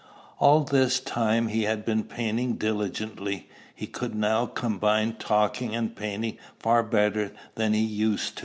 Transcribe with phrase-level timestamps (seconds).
[0.39, 3.47] All this time he had been painting diligently.
[3.75, 8.39] He could now combine talking and painting far better than he used.